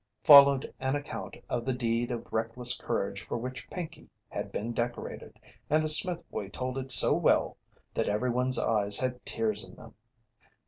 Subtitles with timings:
[0.23, 5.37] Followed an account of the deed of reckless courage for which Pinkey had been decorated,
[5.69, 7.55] and the Smith boy told it so well
[7.93, 9.93] that everyone's eyes had tears in them.